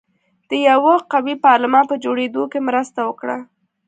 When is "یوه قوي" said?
0.69-1.35